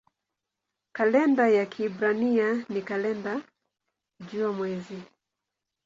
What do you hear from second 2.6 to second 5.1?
ni kalenda jua-mwezi.